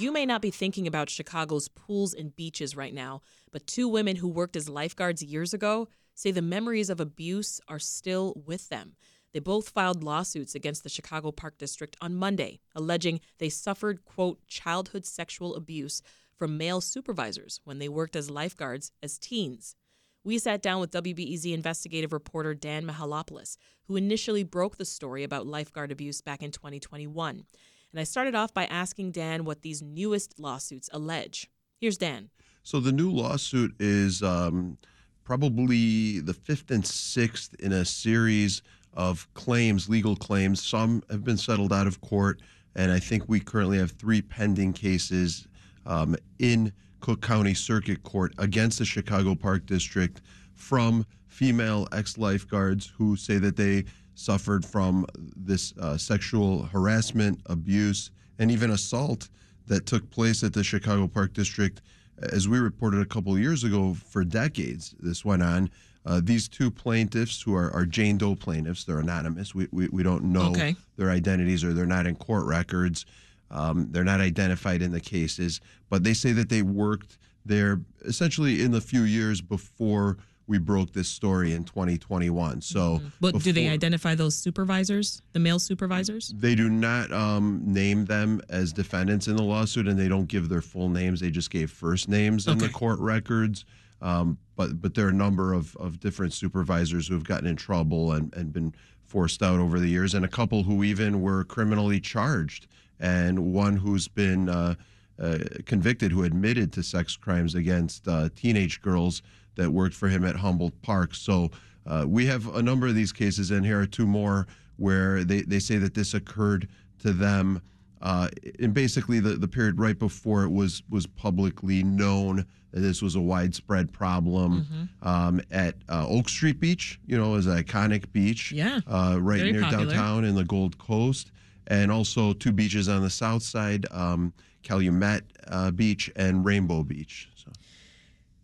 You 0.00 0.12
may 0.12 0.24
not 0.24 0.40
be 0.40 0.50
thinking 0.50 0.86
about 0.86 1.10
Chicago's 1.10 1.68
pools 1.68 2.14
and 2.14 2.34
beaches 2.34 2.74
right 2.74 2.94
now, 2.94 3.20
but 3.52 3.66
two 3.66 3.86
women 3.86 4.16
who 4.16 4.28
worked 4.28 4.56
as 4.56 4.66
lifeguards 4.66 5.22
years 5.22 5.52
ago 5.52 5.88
say 6.14 6.30
the 6.30 6.40
memories 6.40 6.88
of 6.88 7.00
abuse 7.00 7.60
are 7.68 7.78
still 7.78 8.32
with 8.46 8.70
them. 8.70 8.94
They 9.34 9.40
both 9.40 9.68
filed 9.68 10.02
lawsuits 10.02 10.54
against 10.54 10.84
the 10.84 10.88
Chicago 10.88 11.32
Park 11.32 11.58
District 11.58 11.98
on 12.00 12.14
Monday, 12.14 12.60
alleging 12.74 13.20
they 13.36 13.50
suffered, 13.50 14.06
quote, 14.06 14.38
childhood 14.46 15.04
sexual 15.04 15.54
abuse 15.54 16.00
from 16.34 16.56
male 16.56 16.80
supervisors 16.80 17.60
when 17.64 17.78
they 17.78 17.90
worked 17.90 18.16
as 18.16 18.30
lifeguards 18.30 18.92
as 19.02 19.18
teens. 19.18 19.76
We 20.24 20.38
sat 20.38 20.62
down 20.62 20.80
with 20.80 20.92
WBEZ 20.92 21.52
investigative 21.52 22.14
reporter 22.14 22.54
Dan 22.54 22.86
Mihalopoulos, 22.86 23.58
who 23.84 23.96
initially 23.96 24.44
broke 24.44 24.78
the 24.78 24.86
story 24.86 25.24
about 25.24 25.46
lifeguard 25.46 25.92
abuse 25.92 26.22
back 26.22 26.42
in 26.42 26.52
2021. 26.52 27.44
And 27.92 28.00
I 28.00 28.04
started 28.04 28.34
off 28.34 28.54
by 28.54 28.66
asking 28.66 29.12
Dan 29.12 29.44
what 29.44 29.62
these 29.62 29.82
newest 29.82 30.38
lawsuits 30.38 30.88
allege. 30.92 31.50
Here's 31.80 31.98
Dan. 31.98 32.30
So 32.62 32.78
the 32.78 32.92
new 32.92 33.10
lawsuit 33.10 33.74
is 33.80 34.22
um, 34.22 34.78
probably 35.24 36.20
the 36.20 36.34
fifth 36.34 36.70
and 36.70 36.86
sixth 36.86 37.54
in 37.58 37.72
a 37.72 37.84
series 37.84 38.62
of 38.94 39.32
claims, 39.34 39.88
legal 39.88 40.14
claims. 40.14 40.62
Some 40.62 41.02
have 41.10 41.24
been 41.24 41.36
settled 41.36 41.72
out 41.72 41.86
of 41.86 42.00
court, 42.00 42.42
and 42.76 42.92
I 42.92 42.98
think 42.98 43.24
we 43.28 43.40
currently 43.40 43.78
have 43.78 43.92
three 43.92 44.22
pending 44.22 44.72
cases 44.72 45.48
um, 45.86 46.16
in 46.38 46.72
Cook 47.00 47.22
County 47.22 47.54
Circuit 47.54 48.02
Court 48.02 48.34
against 48.38 48.78
the 48.78 48.84
Chicago 48.84 49.34
Park 49.34 49.66
District 49.66 50.20
from 50.54 51.06
female 51.26 51.88
ex 51.92 52.18
lifeguards 52.18 52.92
who 52.96 53.16
say 53.16 53.38
that 53.38 53.56
they 53.56 53.84
suffered 54.20 54.64
from 54.64 55.06
this 55.16 55.72
uh, 55.80 55.96
sexual 55.96 56.64
harassment, 56.64 57.40
abuse, 57.46 58.10
and 58.38 58.50
even 58.50 58.70
assault 58.70 59.28
that 59.66 59.86
took 59.86 60.08
place 60.10 60.42
at 60.44 60.52
the 60.52 60.62
Chicago 60.62 61.08
Park 61.08 61.32
District. 61.32 61.80
As 62.18 62.46
we 62.46 62.58
reported 62.58 63.00
a 63.00 63.06
couple 63.06 63.38
years 63.38 63.64
ago, 63.64 63.94
for 63.94 64.24
decades, 64.24 64.94
this 65.00 65.24
went 65.24 65.42
on. 65.42 65.70
Uh, 66.04 66.20
these 66.22 66.48
two 66.48 66.70
plaintiffs, 66.70 67.42
who 67.42 67.54
are, 67.54 67.70
are, 67.74 67.84
Jane 67.84 68.16
Doe 68.16 68.34
plaintiffs, 68.34 68.84
they're 68.84 69.00
anonymous. 69.00 69.54
We, 69.54 69.68
we, 69.70 69.88
we 69.88 70.02
don't 70.02 70.24
know 70.24 70.50
okay. 70.50 70.74
their 70.96 71.10
identities 71.10 71.62
or 71.62 71.72
they're 71.72 71.86
not 71.86 72.06
in 72.06 72.16
court 72.16 72.46
records. 72.46 73.04
Um, 73.50 73.88
they're 73.90 74.04
not 74.04 74.20
identified 74.20 74.80
in 74.80 74.92
the 74.92 75.00
cases, 75.00 75.60
but 75.90 76.04
they 76.04 76.14
say 76.14 76.32
that 76.32 76.48
they 76.48 76.62
worked 76.62 77.18
there 77.44 77.80
essentially 78.04 78.62
in 78.62 78.70
the 78.70 78.80
few 78.80 79.02
years 79.02 79.40
before 79.40 80.18
we 80.50 80.58
broke 80.58 80.92
this 80.92 81.08
story 81.08 81.52
in 81.54 81.62
2021. 81.62 82.60
So, 82.60 82.80
mm-hmm. 82.80 83.06
but 83.20 83.34
before, 83.34 83.44
do 83.44 83.52
they 83.52 83.68
identify 83.68 84.16
those 84.16 84.34
supervisors, 84.34 85.22
the 85.32 85.38
male 85.38 85.60
supervisors? 85.60 86.34
They 86.36 86.56
do 86.56 86.68
not 86.68 87.12
um, 87.12 87.62
name 87.64 88.04
them 88.04 88.42
as 88.48 88.72
defendants 88.72 89.28
in 89.28 89.36
the 89.36 89.44
lawsuit, 89.44 89.86
and 89.86 89.96
they 89.96 90.08
don't 90.08 90.26
give 90.26 90.48
their 90.48 90.60
full 90.60 90.88
names. 90.88 91.20
They 91.20 91.30
just 91.30 91.50
gave 91.50 91.70
first 91.70 92.08
names 92.08 92.48
okay. 92.48 92.52
in 92.52 92.58
the 92.58 92.68
court 92.68 92.98
records. 92.98 93.64
Um, 94.02 94.38
but 94.56 94.82
but 94.82 94.94
there 94.94 95.06
are 95.06 95.10
a 95.10 95.12
number 95.12 95.52
of, 95.52 95.76
of 95.76 96.00
different 96.00 96.32
supervisors 96.32 97.06
who 97.06 97.14
have 97.14 97.24
gotten 97.24 97.46
in 97.46 97.54
trouble 97.54 98.12
and, 98.12 98.34
and 98.34 98.52
been 98.52 98.74
forced 99.04 99.44
out 99.44 99.60
over 99.60 99.78
the 99.78 99.88
years, 99.88 100.14
and 100.14 100.24
a 100.24 100.28
couple 100.28 100.64
who 100.64 100.82
even 100.82 101.20
were 101.20 101.44
criminally 101.44 102.00
charged, 102.00 102.66
and 102.98 103.52
one 103.52 103.76
who's 103.76 104.08
been 104.08 104.48
uh, 104.48 104.74
uh, 105.20 105.38
convicted 105.64 106.10
who 106.10 106.24
admitted 106.24 106.72
to 106.72 106.82
sex 106.82 107.14
crimes 107.14 107.54
against 107.54 108.08
uh, 108.08 108.30
teenage 108.34 108.80
girls 108.80 109.22
that 109.60 109.70
worked 109.70 109.94
for 109.94 110.08
him 110.08 110.24
at 110.24 110.36
Humboldt 110.36 110.80
Park. 110.82 111.14
So 111.14 111.50
uh, 111.86 112.04
we 112.08 112.26
have 112.26 112.54
a 112.54 112.62
number 112.62 112.86
of 112.86 112.94
these 112.94 113.12
cases, 113.12 113.50
and 113.50 113.64
here 113.64 113.80
are 113.80 113.86
two 113.86 114.06
more 114.06 114.46
where 114.76 115.24
they, 115.24 115.42
they 115.42 115.58
say 115.58 115.76
that 115.76 115.94
this 115.94 116.14
occurred 116.14 116.68
to 117.00 117.12
them 117.12 117.60
uh, 118.02 118.28
in 118.58 118.72
basically 118.72 119.20
the, 119.20 119.30
the 119.30 119.48
period 119.48 119.78
right 119.78 119.98
before 119.98 120.44
it 120.44 120.50
was 120.50 120.82
was 120.88 121.06
publicly 121.06 121.82
known 121.82 122.46
that 122.72 122.80
this 122.80 123.02
was 123.02 123.14
a 123.14 123.20
widespread 123.20 123.92
problem 123.92 124.62
mm-hmm. 124.64 125.08
um, 125.08 125.40
at 125.50 125.74
uh, 125.88 126.06
Oak 126.08 126.28
Street 126.28 126.60
Beach, 126.60 126.98
you 127.06 127.18
know, 127.18 127.34
is 127.34 127.46
an 127.46 127.62
iconic 127.62 128.10
beach, 128.12 128.52
yeah, 128.52 128.80
uh, 128.86 129.18
right 129.20 129.40
Very 129.40 129.52
near 129.52 129.62
popular. 129.62 129.86
downtown 129.86 130.24
in 130.24 130.34
the 130.34 130.44
Gold 130.44 130.78
Coast, 130.78 131.32
and 131.66 131.92
also 131.92 132.32
two 132.32 132.52
beaches 132.52 132.88
on 132.88 133.02
the 133.02 133.10
south 133.10 133.42
side, 133.42 133.86
um, 133.90 134.32
Calumet 134.62 135.24
uh, 135.48 135.70
Beach 135.70 136.10
and 136.16 136.44
Rainbow 136.44 136.82
Beach. 136.82 137.28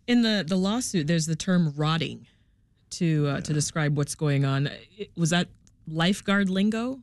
In 0.07 0.21
the, 0.21 0.43
the 0.47 0.55
lawsuit, 0.55 1.07
there's 1.07 1.25
the 1.25 1.35
term 1.35 1.73
rotting 1.75 2.27
to 2.91 3.27
uh, 3.27 3.33
yeah. 3.35 3.39
to 3.41 3.53
describe 3.53 3.97
what's 3.97 4.15
going 4.15 4.45
on. 4.45 4.69
Was 5.15 5.31
that 5.31 5.49
lifeguard 5.87 6.49
lingo? 6.49 6.99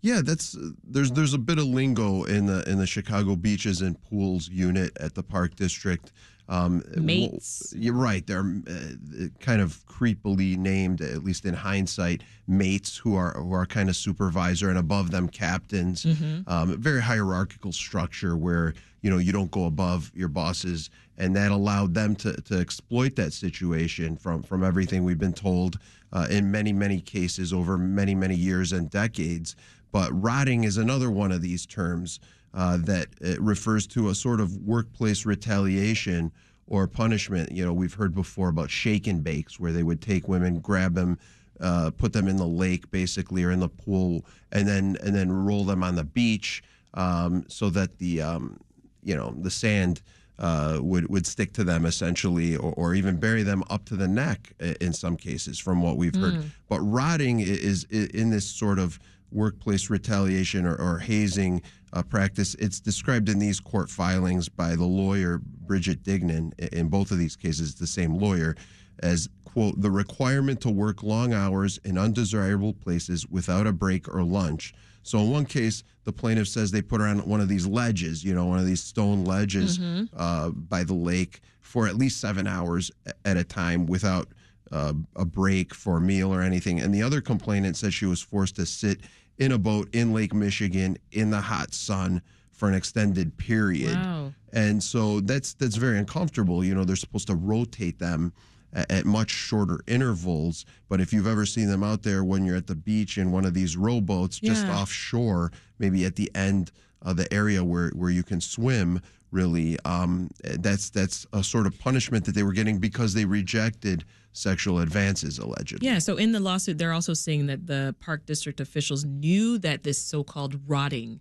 Yeah, 0.00 0.20
that's 0.24 0.56
there's 0.84 1.10
there's 1.12 1.34
a 1.34 1.38
bit 1.38 1.58
of 1.58 1.66
lingo 1.66 2.24
in 2.24 2.46
the 2.46 2.68
in 2.68 2.78
the 2.78 2.86
Chicago 2.86 3.36
beaches 3.36 3.82
and 3.82 4.00
pools 4.00 4.48
unit 4.48 4.96
at 5.00 5.14
the 5.14 5.22
Park 5.22 5.56
District. 5.56 6.12
Um, 6.50 6.82
mates. 6.96 7.74
You're 7.76 7.92
right. 7.92 8.26
They're 8.26 8.40
uh, 8.66 9.26
kind 9.38 9.60
of 9.60 9.84
creepily 9.86 10.56
named, 10.56 11.02
at 11.02 11.22
least 11.22 11.44
in 11.44 11.52
hindsight, 11.52 12.22
mates 12.46 12.96
who 12.96 13.14
are 13.16 13.34
who 13.34 13.52
are 13.52 13.66
kind 13.66 13.90
of 13.90 13.96
supervisor 13.96 14.70
and 14.70 14.78
above 14.78 15.10
them 15.10 15.28
captains. 15.28 16.04
Mm-hmm. 16.04 16.50
Um, 16.50 16.80
very 16.80 17.02
hierarchical 17.02 17.72
structure 17.72 18.34
where 18.36 18.72
you 19.02 19.10
know 19.10 19.18
you 19.18 19.30
don't 19.30 19.50
go 19.50 19.66
above 19.66 20.10
your 20.14 20.28
bosses, 20.28 20.88
and 21.18 21.36
that 21.36 21.50
allowed 21.50 21.92
them 21.92 22.16
to 22.16 22.32
to 22.32 22.58
exploit 22.58 23.14
that 23.16 23.34
situation 23.34 24.16
from 24.16 24.42
from 24.42 24.64
everything 24.64 25.04
we've 25.04 25.18
been 25.18 25.34
told 25.34 25.78
uh, 26.14 26.26
in 26.30 26.50
many 26.50 26.72
many 26.72 27.00
cases 27.00 27.52
over 27.52 27.76
many 27.76 28.14
many 28.14 28.34
years 28.34 28.72
and 28.72 28.88
decades. 28.88 29.54
But 29.92 30.10
rotting 30.12 30.64
is 30.64 30.78
another 30.78 31.10
one 31.10 31.32
of 31.32 31.42
these 31.42 31.66
terms 31.66 32.20
uh, 32.58 32.76
that 32.76 33.06
refers 33.38 33.86
to 33.86 34.08
a 34.08 34.14
sort 34.14 34.40
of 34.40 34.56
workplace 34.66 35.24
retaliation 35.24 36.32
or 36.66 36.88
punishment. 36.88 37.52
You 37.52 37.64
know, 37.64 37.72
we've 37.72 37.94
heard 37.94 38.16
before 38.16 38.48
about 38.48 38.68
shake 38.68 39.06
and 39.06 39.22
bakes, 39.22 39.60
where 39.60 39.70
they 39.70 39.84
would 39.84 40.02
take 40.02 40.26
women, 40.26 40.58
grab 40.58 40.94
them, 40.94 41.20
uh, 41.60 41.92
put 41.96 42.12
them 42.12 42.26
in 42.26 42.36
the 42.36 42.46
lake, 42.48 42.90
basically, 42.90 43.44
or 43.44 43.52
in 43.52 43.60
the 43.60 43.68
pool, 43.68 44.24
and 44.50 44.66
then 44.66 44.96
and 45.04 45.14
then 45.14 45.30
roll 45.30 45.64
them 45.64 45.84
on 45.84 45.94
the 45.94 46.02
beach, 46.02 46.64
um, 46.94 47.44
so 47.46 47.70
that 47.70 47.98
the 47.98 48.20
um, 48.20 48.58
you 49.04 49.16
know 49.16 49.32
the 49.40 49.50
sand. 49.50 50.02
Uh, 50.40 50.78
would 50.80 51.08
would 51.08 51.26
stick 51.26 51.52
to 51.52 51.64
them 51.64 51.84
essentially, 51.84 52.54
or, 52.56 52.72
or 52.74 52.94
even 52.94 53.16
bury 53.16 53.42
them 53.42 53.64
up 53.70 53.84
to 53.84 53.96
the 53.96 54.06
neck 54.06 54.52
in 54.80 54.92
some 54.92 55.16
cases, 55.16 55.58
from 55.58 55.82
what 55.82 55.96
we've 55.96 56.14
heard. 56.14 56.34
Mm. 56.34 56.44
But 56.68 56.78
rotting 56.78 57.40
is, 57.40 57.82
is 57.90 58.04
in 58.14 58.30
this 58.30 58.46
sort 58.46 58.78
of 58.78 59.00
workplace 59.30 59.90
retaliation 59.90 60.66
or, 60.66 60.76
or 60.76 60.98
hazing 60.98 61.62
uh, 61.92 62.02
practice. 62.02 62.54
It's 62.56 62.80
described 62.80 63.28
in 63.28 63.38
these 63.38 63.60
court 63.60 63.90
filings 63.90 64.48
by 64.48 64.76
the 64.76 64.84
lawyer 64.84 65.40
Bridget 65.42 66.02
Duignan. 66.02 66.52
In 66.72 66.88
both 66.88 67.10
of 67.10 67.18
these 67.18 67.36
cases, 67.36 67.74
the 67.74 67.86
same 67.86 68.18
lawyer 68.18 68.56
as 69.00 69.28
quote 69.44 69.80
the 69.80 69.90
requirement 69.90 70.60
to 70.60 70.70
work 70.70 71.02
long 71.02 71.32
hours 71.32 71.78
in 71.84 71.96
undesirable 71.96 72.74
places 72.74 73.26
without 73.28 73.66
a 73.66 73.72
break 73.72 74.12
or 74.12 74.22
lunch. 74.22 74.74
So 75.02 75.20
in 75.20 75.30
one 75.30 75.46
case, 75.46 75.84
the 76.04 76.12
plaintiff 76.12 76.48
says 76.48 76.70
they 76.70 76.82
put 76.82 77.00
her 77.00 77.06
on 77.06 77.20
one 77.20 77.40
of 77.40 77.48
these 77.48 77.66
ledges, 77.66 78.22
you 78.22 78.34
know, 78.34 78.46
one 78.46 78.58
of 78.58 78.66
these 78.66 78.82
stone 78.82 79.24
ledges 79.24 79.78
mm-hmm. 79.78 80.04
uh, 80.16 80.50
by 80.50 80.84
the 80.84 80.94
lake 80.94 81.40
for 81.60 81.86
at 81.86 81.96
least 81.96 82.20
seven 82.20 82.46
hours 82.46 82.90
at 83.24 83.36
a 83.36 83.44
time 83.44 83.86
without 83.86 84.28
uh, 84.70 84.92
a 85.16 85.24
break 85.24 85.74
for 85.74 85.96
a 85.96 86.00
meal 86.00 86.34
or 86.34 86.42
anything. 86.42 86.80
And 86.80 86.94
the 86.94 87.02
other 87.02 87.20
complainant 87.20 87.76
said 87.76 87.94
she 87.94 88.06
was 88.06 88.20
forced 88.20 88.56
to 88.56 88.66
sit 88.66 89.00
in 89.38 89.52
a 89.52 89.58
boat 89.58 89.88
in 89.92 90.12
Lake 90.12 90.34
Michigan 90.34 90.98
in 91.12 91.30
the 91.30 91.40
hot 91.40 91.72
sun 91.72 92.22
for 92.52 92.68
an 92.68 92.74
extended 92.74 93.36
period. 93.38 93.94
Wow. 93.94 94.32
And 94.52 94.82
so 94.82 95.20
that's 95.20 95.54
that's 95.54 95.76
very 95.76 95.98
uncomfortable. 95.98 96.64
You 96.64 96.74
know, 96.74 96.84
they're 96.84 96.96
supposed 96.96 97.28
to 97.28 97.34
rotate 97.34 97.98
them 97.98 98.32
at, 98.72 98.90
at, 98.90 99.04
much 99.04 99.30
shorter 99.30 99.80
intervals. 99.86 100.64
But 100.88 101.00
if 101.00 101.12
you've 101.12 101.26
ever 101.26 101.46
seen 101.46 101.68
them 101.68 101.82
out 101.82 102.02
there 102.02 102.24
when 102.24 102.44
you're 102.44 102.56
at 102.56 102.66
the 102.66 102.74
beach 102.74 103.18
in 103.18 103.30
one 103.30 103.44
of 103.44 103.54
these 103.54 103.76
rowboats 103.76 104.40
just 104.40 104.66
offshore, 104.66 105.52
maybe 105.78 106.04
at 106.04 106.16
the 106.16 106.30
end 106.34 106.72
of 107.02 107.16
the 107.16 107.32
area 107.32 107.62
where, 107.62 107.90
where 107.90 108.10
you 108.10 108.22
can 108.22 108.40
swim, 108.40 109.00
really, 109.30 109.78
um, 109.84 110.30
that's 110.42 110.90
that's 110.90 111.26
a 111.32 111.44
sort 111.44 111.66
of 111.66 111.78
punishment 111.78 112.24
that 112.24 112.34
they 112.34 112.42
were 112.42 112.52
getting 112.52 112.78
because 112.78 113.14
they 113.14 113.24
rejected 113.24 114.04
sexual 114.32 114.78
advances, 114.78 115.38
allegedly. 115.38 115.88
Yeah, 115.88 115.98
so 115.98 116.16
in 116.16 116.32
the 116.32 116.40
lawsuit, 116.40 116.78
they're 116.78 116.92
also 116.92 117.14
saying 117.14 117.46
that 117.46 117.66
the 117.66 117.94
park 118.00 118.26
district 118.26 118.60
officials 118.60 119.04
knew 119.04 119.58
that 119.58 119.82
this 119.82 119.98
so 119.98 120.22
called 120.22 120.60
rotting 120.66 121.20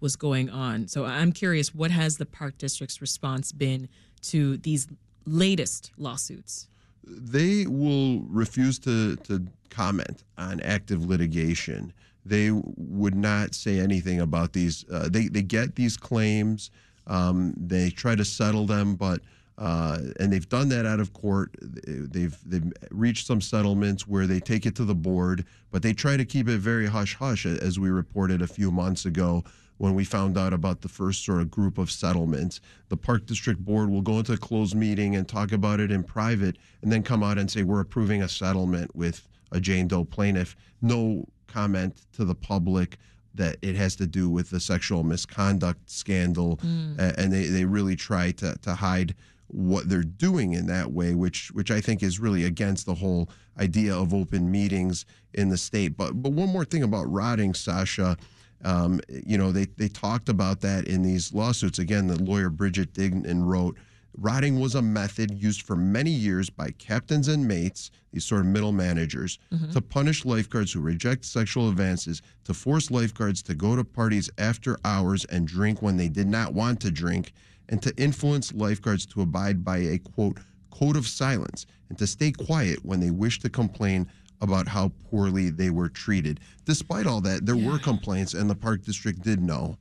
was 0.00 0.16
going 0.16 0.50
on. 0.50 0.88
So 0.88 1.04
I'm 1.04 1.32
curious, 1.32 1.74
what 1.74 1.90
has 1.90 2.18
the 2.18 2.26
Park 2.26 2.58
District's 2.58 3.00
response 3.00 3.52
been 3.52 3.88
to 4.22 4.56
these 4.58 4.86
latest 5.26 5.90
lawsuits? 5.96 6.68
They 7.04 7.66
will 7.66 8.20
refuse 8.28 8.78
to, 8.80 9.16
to 9.16 9.46
comment 9.70 10.24
on 10.36 10.60
active 10.60 11.04
litigation. 11.04 11.92
They 12.24 12.50
would 12.52 13.14
not 13.14 13.54
say 13.54 13.80
anything 13.80 14.20
about 14.20 14.52
these. 14.52 14.84
Uh, 14.90 15.08
they, 15.08 15.28
they 15.28 15.42
get 15.42 15.76
these 15.76 15.96
claims, 15.96 16.70
um, 17.06 17.54
they 17.56 17.90
try 17.90 18.14
to 18.14 18.24
settle 18.24 18.66
them, 18.66 18.94
but 18.94 19.20
uh, 19.58 19.98
and 20.20 20.32
they've 20.32 20.48
done 20.48 20.68
that 20.68 20.86
out 20.86 21.00
of 21.00 21.12
court. 21.12 21.50
They've 21.60 22.36
they've 22.46 22.72
reached 22.90 23.26
some 23.26 23.40
settlements 23.40 24.06
where 24.06 24.26
they 24.26 24.38
take 24.38 24.66
it 24.66 24.76
to 24.76 24.84
the 24.84 24.94
board, 24.94 25.44
but 25.70 25.82
they 25.82 25.92
try 25.92 26.16
to 26.16 26.24
keep 26.24 26.48
it 26.48 26.58
very 26.58 26.86
hush 26.86 27.16
hush, 27.16 27.44
as 27.44 27.78
we 27.78 27.90
reported 27.90 28.40
a 28.40 28.46
few 28.46 28.70
months 28.70 29.04
ago 29.04 29.42
when 29.78 29.94
we 29.94 30.04
found 30.04 30.36
out 30.36 30.52
about 30.52 30.80
the 30.80 30.88
first 30.88 31.24
sort 31.24 31.40
of 31.40 31.50
group 31.50 31.78
of 31.78 31.90
settlements. 31.90 32.60
The 32.88 32.96
Park 32.96 33.26
District 33.26 33.64
Board 33.64 33.90
will 33.90 34.02
go 34.02 34.18
into 34.18 34.32
a 34.32 34.36
closed 34.36 34.74
meeting 34.74 35.16
and 35.16 35.26
talk 35.26 35.52
about 35.52 35.80
it 35.80 35.90
in 35.90 36.04
private, 36.04 36.56
and 36.82 36.92
then 36.92 37.02
come 37.02 37.22
out 37.22 37.38
and 37.38 37.50
say 37.50 37.62
we're 37.62 37.80
approving 37.80 38.22
a 38.22 38.28
settlement 38.28 38.94
with 38.94 39.26
a 39.50 39.60
Jane 39.60 39.88
Doe 39.88 40.04
plaintiff. 40.04 40.56
No 40.82 41.26
comment 41.48 41.96
to 42.12 42.24
the 42.24 42.34
public 42.34 42.98
that 43.34 43.56
it 43.62 43.76
has 43.76 43.96
to 43.96 44.06
do 44.06 44.28
with 44.28 44.50
the 44.50 44.60
sexual 44.60 45.04
misconduct 45.04 45.88
scandal, 45.90 46.58
mm. 46.58 47.14
and 47.16 47.32
they, 47.32 47.46
they 47.46 47.64
really 47.64 47.96
try 47.96 48.30
to, 48.32 48.56
to 48.62 48.74
hide 48.74 49.14
what 49.48 49.88
they're 49.88 50.02
doing 50.02 50.52
in 50.52 50.66
that 50.66 50.92
way, 50.92 51.14
which 51.14 51.50
which 51.52 51.70
I 51.70 51.80
think 51.80 52.02
is 52.02 52.20
really 52.20 52.44
against 52.44 52.86
the 52.86 52.94
whole 52.94 53.28
idea 53.58 53.94
of 53.96 54.14
open 54.14 54.50
meetings 54.50 55.04
in 55.34 55.48
the 55.48 55.56
state. 55.56 55.96
But 55.96 56.22
but 56.22 56.32
one 56.32 56.50
more 56.50 56.64
thing 56.64 56.82
about 56.82 57.10
rotting, 57.10 57.54
Sasha. 57.54 58.16
Um, 58.64 59.00
you 59.08 59.38
know, 59.38 59.52
they, 59.52 59.66
they 59.76 59.86
talked 59.86 60.28
about 60.28 60.62
that 60.62 60.88
in 60.88 61.02
these 61.02 61.32
lawsuits. 61.32 61.78
Again, 61.78 62.08
the 62.08 62.20
lawyer 62.20 62.50
Bridget 62.50 62.92
Duignan 62.92 63.44
wrote, 63.44 63.78
Rotting 64.20 64.58
was 64.58 64.74
a 64.74 64.82
method 64.82 65.30
used 65.30 65.62
for 65.62 65.76
many 65.76 66.10
years 66.10 66.50
by 66.50 66.70
captains 66.72 67.28
and 67.28 67.46
mates, 67.46 67.92
these 68.12 68.24
sort 68.24 68.40
of 68.40 68.48
middle 68.48 68.72
managers, 68.72 69.38
mm-hmm. 69.52 69.70
to 69.70 69.80
punish 69.80 70.24
lifeguards 70.24 70.72
who 70.72 70.80
reject 70.80 71.24
sexual 71.24 71.68
advances, 71.68 72.20
to 72.42 72.52
force 72.52 72.90
lifeguards 72.90 73.42
to 73.42 73.54
go 73.54 73.76
to 73.76 73.84
parties 73.84 74.28
after 74.36 74.76
hours 74.84 75.24
and 75.26 75.46
drink 75.46 75.82
when 75.82 75.96
they 75.96 76.08
did 76.08 76.26
not 76.26 76.52
want 76.52 76.80
to 76.80 76.90
drink, 76.90 77.32
and 77.68 77.82
to 77.82 77.94
influence 77.96 78.52
lifeguards 78.52 79.06
to 79.06 79.22
abide 79.22 79.64
by 79.64 79.78
a 79.78 79.98
quote 79.98 80.38
code 80.70 80.96
of 80.96 81.06
silence 81.06 81.66
and 81.88 81.98
to 81.98 82.06
stay 82.06 82.32
quiet 82.32 82.84
when 82.84 83.00
they 83.00 83.10
wish 83.10 83.40
to 83.40 83.50
complain 83.50 84.06
about 84.40 84.68
how 84.68 84.92
poorly 85.10 85.50
they 85.50 85.70
were 85.70 85.88
treated. 85.88 86.40
Despite 86.64 87.06
all 87.06 87.20
that, 87.22 87.44
there 87.44 87.56
yeah. 87.56 87.70
were 87.70 87.78
complaints, 87.78 88.34
and 88.34 88.48
the 88.48 88.54
park 88.54 88.84
district 88.84 89.22
did 89.22 89.42
know. 89.42 89.76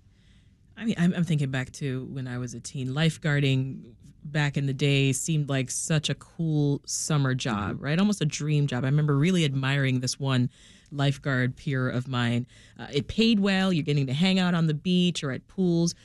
I 0.76 0.86
mean, 0.86 0.96
I'm, 0.98 1.14
I'm, 1.14 1.24
thinking 1.24 1.50
back 1.50 1.72
to 1.74 2.08
when 2.12 2.28
I 2.28 2.38
was 2.38 2.54
a 2.54 2.60
teen. 2.60 2.90
Lifeguarding 2.90 3.94
back 4.24 4.58
in 4.58 4.66
the 4.66 4.74
day 4.74 5.12
seemed 5.12 5.50
like 5.50 5.72
such 5.72 6.10
a 6.10 6.16
cool 6.16 6.82
summer 6.86 7.34
job, 7.34 7.76
mm-hmm. 7.76 7.84
right? 7.84 8.00
Almost 8.00 8.22
a 8.22 8.26
dream 8.26 8.68
job. 8.68 8.84
I 8.84 8.88
remember 8.88 9.18
really 9.18 9.46
admiring 9.46 10.00
this 10.00 10.20
one 10.20 10.50
lifeguard 10.92 11.56
peer 11.56 11.90
of 11.90 12.08
mine. 12.08 12.46
Uh, 12.80 12.88
it 12.94 13.08
paid 13.08 13.40
well. 13.40 13.74
You're 13.74 13.84
getting 13.84 14.08
to 14.08 14.14
hang 14.14 14.40
out 14.40 14.54
on 14.54 14.68
the 14.68 14.74
beach 14.74 15.24
or 15.24 15.32
at 15.32 15.48
pools. 15.48 15.96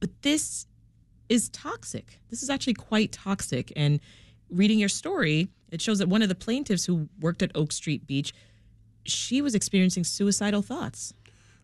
But 0.00 0.10
this 0.22 0.66
is 1.28 1.48
toxic. 1.50 2.18
This 2.30 2.42
is 2.42 2.50
actually 2.50 2.74
quite 2.74 3.12
toxic. 3.12 3.72
And 3.76 4.00
reading 4.50 4.78
your 4.78 4.88
story, 4.88 5.48
it 5.70 5.80
shows 5.80 5.98
that 5.98 6.08
one 6.08 6.22
of 6.22 6.28
the 6.28 6.34
plaintiffs 6.34 6.84
who 6.84 7.08
worked 7.20 7.42
at 7.42 7.50
Oak 7.54 7.72
Street 7.72 8.06
Beach, 8.06 8.32
she 9.04 9.40
was 9.40 9.54
experiencing 9.54 10.04
suicidal 10.04 10.62
thoughts. 10.62 11.12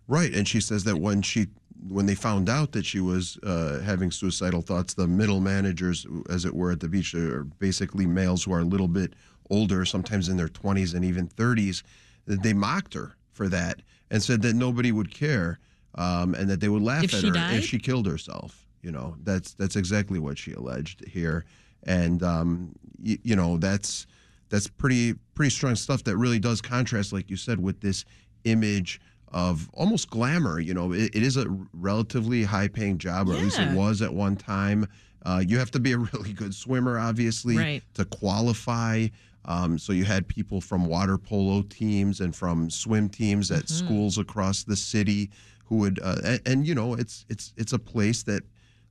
Right, 0.07 0.35
and 0.35 0.47
she 0.47 0.61
says 0.61 0.85
that 0.85 0.97
when 0.97 1.23
she 1.23 1.47
when 1.89 2.07
they 2.07 2.15
found 2.15 2.49
out 2.49 2.73
that 2.73 2.87
she 2.87 3.01
was 3.01 3.37
uh, 3.43 3.81
having 3.85 4.11
suicidal 4.11 4.63
thoughts, 4.63 4.95
the 4.95 5.07
middle 5.07 5.41
managers, 5.41 6.07
as 6.31 6.47
it 6.47 6.55
were, 6.55 6.71
at 6.71 6.81
the 6.81 6.89
beach, 6.89 7.15
are 7.15 7.45
basically 7.45 8.07
males 8.07 8.45
who 8.45 8.55
are 8.55 8.61
a 8.61 8.65
little 8.65 8.89
bit 8.89 9.13
older, 9.51 9.85
sometimes 9.85 10.31
in 10.31 10.39
their 10.39 10.49
20s 10.49 10.95
and 10.95 11.05
even 11.05 11.29
30s. 11.29 11.83
They 12.27 12.55
mocked 12.55 12.95
her 12.95 13.17
for 13.33 13.49
that 13.49 13.83
and 14.11 14.23
said 14.23 14.41
that 14.43 14.55
nobody 14.55 14.93
would 14.93 15.13
care 15.13 15.59
um, 15.97 16.35
and 16.35 16.49
that 16.49 16.61
they 16.61 16.69
would 16.69 16.83
laugh 16.83 17.05
if 17.05 17.15
at 17.15 17.23
her 17.23 17.31
died? 17.31 17.59
if 17.59 17.67
she 17.67 17.79
killed 17.79 18.07
herself. 18.07 18.64
You 18.85 18.93
know, 18.93 19.17
that's 19.25 19.55
that's 19.55 19.77
exactly 19.77 20.19
what 20.19 20.39
she 20.39 20.53
alleged 20.53 21.07
here, 21.09 21.45
and 21.85 22.23
um, 22.23 22.75
y- 23.03 23.19
you 23.23 23.35
know 23.35 23.57
that's 23.57 24.07
that's 24.51 24.69
pretty 24.69 25.15
pretty 25.35 25.51
strong 25.51 25.75
stuff 25.75 26.05
that 26.05 26.17
really 26.17 26.39
does 26.39 26.61
contrast, 26.61 27.13
like 27.13 27.31
you 27.31 27.37
said, 27.37 27.61
with 27.61 27.81
this 27.81 28.05
image 28.45 29.01
of 29.29 29.69
almost 29.75 30.11
glamour. 30.11 30.61
You 30.61 30.75
know, 30.75 30.93
it, 30.93 31.15
it 31.15 31.23
is 31.23 31.37
a 31.37 31.47
relatively 31.73 32.45
high 32.45 32.69
paying 32.69 32.99
job, 32.99 33.29
or 33.29 33.33
yeah. 33.33 33.39
at 33.39 33.45
least 33.45 33.59
it 33.59 33.73
was 33.75 34.03
at 34.03 34.13
one 34.13 34.37
time. 34.37 34.87
Uh, 35.25 35.43
you 35.45 35.59
have 35.59 35.71
to 35.73 35.81
be 35.81 35.93
a 35.93 35.99
really 36.13 36.33
good 36.33 36.55
swimmer, 36.55 36.99
obviously, 36.99 37.57
right. 37.57 37.83
to 37.95 38.05
qualify. 38.05 39.09
Um, 39.47 39.79
so 39.79 39.93
you 39.93 40.05
had 40.05 40.27
people 40.27 40.61
from 40.61 40.87
water 40.87 41.19
polo 41.19 41.63
teams 41.63 42.21
and 42.21 42.35
from 42.35 42.71
swim 42.71 43.09
teams 43.09 43.51
at 43.51 43.65
mm-hmm. 43.65 43.87
schools 43.87 44.19
across 44.19 44.65
the 44.65 44.77
city 44.77 45.31
who 45.67 45.77
would, 45.77 46.01
uh, 46.03 46.17
and, 46.25 46.41
and, 46.47 46.67
you 46.67 46.75
know, 46.75 46.95
it's 46.95 47.27
it's 47.29 47.53
it's 47.57 47.73
a 47.73 47.79
place 47.79 48.23
that 48.25 48.43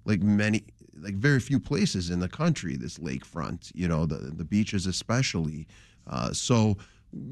like 0.05 0.21
many 0.21 0.63
like 1.01 1.15
very 1.15 1.39
few 1.39 1.59
places 1.59 2.09
in 2.09 2.19
the 2.19 2.29
country 2.29 2.75
this 2.75 2.99
lakefront 2.99 3.71
you 3.73 3.87
know 3.87 4.05
the 4.05 4.15
the 4.15 4.45
beaches 4.45 4.85
especially. 4.85 5.67
Uh, 6.07 6.31
so 6.33 6.77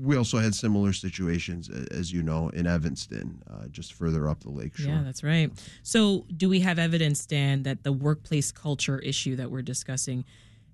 we 0.03 0.15
also 0.15 0.37
had 0.37 0.53
similar 0.53 0.93
situations 0.93 1.69
as 1.69 2.13
you 2.13 2.21
know 2.21 2.49
in 2.49 2.67
evanston 2.67 3.41
uh, 3.49 3.67
just 3.67 3.93
further 3.93 4.29
up 4.29 4.39
the 4.41 4.49
lake 4.49 4.75
shore. 4.75 4.93
yeah 4.93 5.01
that's 5.03 5.23
right. 5.23 5.51
So 5.83 6.25
do 6.35 6.49
we 6.49 6.59
have 6.61 6.77
evidence 6.79 7.25
dan 7.25 7.63
that 7.63 7.83
the 7.83 7.91
workplace 7.91 8.51
culture 8.51 8.99
issue 8.99 9.35
that 9.37 9.49
we're 9.51 9.63
discussing 9.63 10.23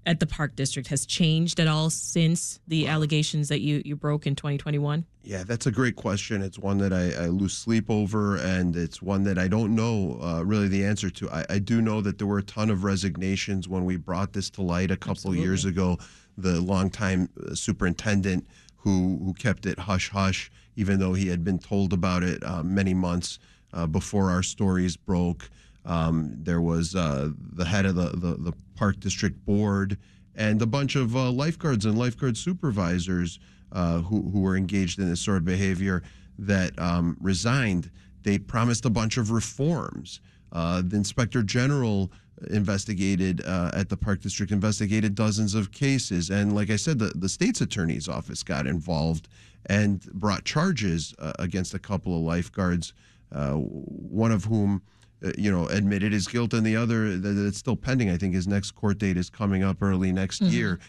at 0.07 0.21
the 0.21 0.25
Park 0.25 0.55
District 0.55 0.87
has 0.87 1.05
changed 1.05 1.59
at 1.59 1.67
all 1.67 1.89
since 1.89 2.61
the 2.65 2.87
allegations 2.87 3.49
that 3.49 3.59
you, 3.59 3.81
you 3.83 3.95
broke 3.95 4.25
in 4.25 4.35
2021? 4.35 5.05
Yeah, 5.21 5.43
that's 5.43 5.67
a 5.67 5.71
great 5.71 5.97
question. 5.97 6.41
It's 6.41 6.57
one 6.57 6.77
that 6.77 6.93
I, 6.93 7.25
I 7.25 7.27
lose 7.27 7.53
sleep 7.53 7.89
over, 7.89 8.37
and 8.37 8.73
it's 8.73 9.01
one 9.01 9.23
that 9.23 9.37
I 9.37 9.49
don't 9.49 9.75
know 9.75 10.17
uh, 10.23 10.43
really 10.45 10.69
the 10.69 10.85
answer 10.85 11.09
to. 11.09 11.29
I, 11.29 11.45
I, 11.49 11.59
do 11.59 11.81
know 11.81 11.99
that 11.99 12.17
there 12.17 12.25
were 12.25 12.37
a 12.37 12.43
ton 12.43 12.69
of 12.69 12.85
resignations 12.85 13.67
when 13.67 13.83
we 13.83 13.97
brought 13.97 14.31
this 14.31 14.49
to 14.51 14.61
light 14.61 14.91
a 14.91 14.95
couple 14.95 15.11
Absolutely. 15.11 15.43
years 15.43 15.65
ago. 15.65 15.97
The 16.37 16.61
longtime 16.61 17.27
uh, 17.45 17.53
superintendent 17.53 18.47
who 18.77 19.19
who 19.21 19.33
kept 19.33 19.65
it 19.65 19.77
hush 19.77 20.09
hush, 20.09 20.49
even 20.77 20.99
though 20.99 21.13
he 21.13 21.27
had 21.27 21.43
been 21.43 21.59
told 21.59 21.91
about 21.91 22.23
it 22.23 22.41
uh, 22.45 22.63
many 22.63 22.93
months 22.93 23.39
uh, 23.73 23.87
before 23.87 24.31
our 24.31 24.43
stories 24.43 24.95
broke. 24.95 25.49
Um, 25.87 26.33
there 26.37 26.59
was 26.59 26.95
uh, 26.95 27.29
the 27.53 27.63
head 27.63 27.85
of 27.85 27.95
the, 27.95 28.09
the, 28.09 28.35
the, 28.37 28.53
park 28.75 28.99
district 28.99 29.43
board 29.43 29.97
and 30.35 30.61
a 30.61 30.65
bunch 30.67 30.95
of 30.95 31.15
uh, 31.15 31.31
lifeguards 31.31 31.85
and 31.85 31.97
lifeguard 31.97 32.37
supervisors 32.37 33.39
uh, 33.71 33.99
who, 34.01 34.29
who 34.29 34.41
were 34.41 34.55
engaged 34.55 34.99
in 34.99 35.09
this 35.09 35.21
sort 35.21 35.37
of 35.37 35.45
behavior 35.45 36.03
that 36.37 36.77
um, 36.77 37.17
resigned. 37.19 37.89
They 38.21 38.37
promised 38.37 38.85
a 38.85 38.89
bunch 38.89 39.17
of 39.17 39.31
reforms. 39.31 40.19
Uh, 40.51 40.83
the 40.85 40.95
inspector 40.97 41.41
general 41.41 42.11
investigated 42.51 43.41
uh, 43.45 43.71
at 43.73 43.89
the 43.89 43.97
park 43.97 44.21
district 44.21 44.51
investigated 44.51 45.15
dozens 45.15 45.55
of 45.55 45.71
cases 45.71 46.29
and 46.29 46.53
like 46.53 46.69
i 46.69 46.75
said 46.75 46.99
the, 46.99 47.07
the 47.15 47.27
state's 47.27 47.61
attorney's 47.61 48.07
office 48.07 48.43
got 48.43 48.67
involved 48.67 49.27
and 49.65 50.03
brought 50.13 50.45
charges 50.45 51.15
uh, 51.17 51.33
against 51.39 51.73
a 51.73 51.79
couple 51.79 52.15
of 52.15 52.21
lifeguards 52.21 52.93
one 53.31 54.31
of 54.31 54.45
whom 54.45 54.83
uh, 55.23 55.31
you 55.37 55.51
know, 55.51 55.67
admitted 55.67 56.11
his 56.13 56.27
guilt, 56.27 56.53
and 56.53 56.65
the 56.65 56.75
other 56.75 57.17
that's 57.17 57.57
still 57.57 57.75
pending. 57.75 58.09
I 58.09 58.17
think 58.17 58.33
his 58.33 58.47
next 58.47 58.71
court 58.71 58.99
date 58.99 59.17
is 59.17 59.29
coming 59.29 59.63
up 59.63 59.81
early 59.81 60.11
next 60.11 60.41
mm-hmm. 60.41 60.53
year. 60.53 60.79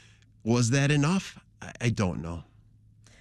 Was 0.44 0.70
that 0.70 0.90
enough? 0.90 1.38
I 1.80 1.88
don't 1.90 2.22
know. 2.22 2.44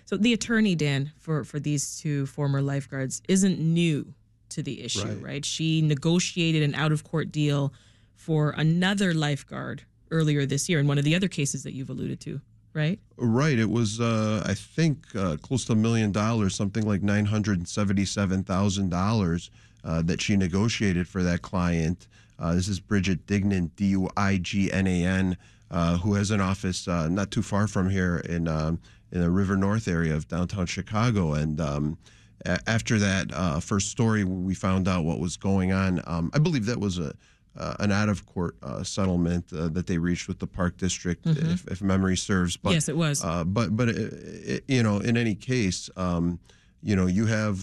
So 0.06 0.16
the 0.16 0.34
attorney 0.34 0.76
Dan 0.76 1.12
for 1.20 1.44
for 1.44 1.60
these 1.60 1.98
two 1.98 2.26
former 2.28 2.62
lifeguards 2.62 3.22
isn't 3.28 3.60
new 3.60 4.14
to 4.50 4.64
the 4.64 4.84
issue, 4.84 5.08
right? 5.08 5.22
right? 5.22 5.46
She 5.46 5.82
negotiated 5.82 6.64
an 6.64 6.76
out 6.76 6.92
of 6.92 7.04
court 7.04 7.32
deal 7.32 7.74
for 8.16 8.52
another 8.52 9.14
lifeguard 9.14 9.84
earlier 10.12 10.46
this 10.46 10.70
year 10.70 10.80
in 10.80 10.88
one 10.88 10.98
of 10.98 11.04
the 11.04 11.16
other 11.16 11.28
cases 11.28 11.64
that 11.64 11.74
you've 11.74 11.90
alluded 11.90 12.20
to, 12.22 12.40
right? 12.74 13.00
Right. 13.18 13.60
It 13.60 13.70
was, 13.70 14.00
uh, 14.00 14.44
I 14.46 14.54
think, 14.54 15.06
uh, 15.16 15.36
close 15.42 15.66
to 15.66 15.74
a 15.74 15.76
million 15.76 16.12
dollars, 16.12 16.56
something 16.56 16.86
like 16.86 17.02
nine 17.02 17.26
hundred 17.26 17.68
seventy-seven 17.68 18.44
thousand 18.44 18.90
dollars 18.90 19.52
uh, 19.88 20.01
that 20.03 20.22
she 20.22 20.36
negotiated 20.36 21.08
for 21.08 21.24
that 21.24 21.41
client. 21.41 22.08
Uh, 22.38 22.53
this 22.53 22.67
is 22.67 22.79
Bridget 22.79 23.25
Duignan, 23.25 23.72
D 23.75 23.86
U 23.88 24.10
I 24.15 24.38
G 24.38 24.72
N 24.72 24.86
A 24.86 25.06
N, 25.06 25.38
uh, 25.72 25.98
who 25.98 26.13
has 26.13 26.29
an 26.29 26.41
office 26.41 26.88
uh, 26.88 27.08
not 27.08 27.32
too 27.32 27.41
far 27.41 27.67
from 27.67 27.89
here 27.89 28.17
in 28.17 28.48
um, 28.48 28.79
in 29.12 29.22
the 29.22 29.32
River 29.32 29.56
North 29.56 29.88
area 29.88 30.13
of 30.13 30.27
downtown 30.27 30.65
Chicago. 30.65 31.34
And 31.34 31.60
um, 31.62 31.98
a- 32.46 32.60
after 32.70 33.00
that 33.00 33.34
uh, 33.34 33.60
first 33.62 33.89
story, 33.89 34.25
we 34.25 34.53
found 34.53 34.88
out 34.88 35.06
what 35.06 35.20
was 35.20 35.38
going 35.38 35.72
on. 35.72 36.01
Um, 36.06 36.29
I 36.34 36.39
believe 36.39 36.65
that 36.65 36.79
was 36.79 37.00
a 37.00 37.13
uh, 37.58 37.75
an 37.79 37.91
out 37.91 38.08
of 38.08 38.24
court 38.27 38.56
uh, 38.62 38.84
settlement 38.84 39.51
uh, 39.51 39.67
that 39.70 39.88
they 39.88 39.98
reached 39.98 40.27
with 40.27 40.38
the 40.38 40.46
park 40.46 40.77
district, 40.77 41.25
mm-hmm. 41.25 41.50
if, 41.50 41.65
if, 41.65 41.82
memory 41.82 42.15
serves. 42.15 42.56
But, 42.56 42.74
yes, 42.74 42.88
it 42.88 42.96
was. 42.96 43.24
but 43.24 43.75
but 43.75 43.89
it, 43.89 43.98
it, 43.98 44.63
you 44.67 44.84
know, 44.84 45.00
in 45.00 45.17
any 45.17 45.34
case, 45.34 45.89
um, 45.98 46.39
you 46.84 46.96
know, 46.96 47.08
you 47.08 47.25
have 47.25 47.62